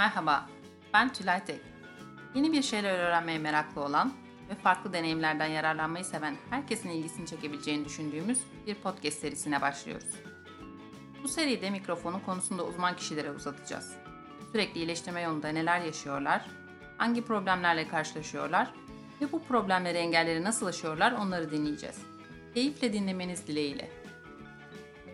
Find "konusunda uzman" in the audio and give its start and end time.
12.26-12.96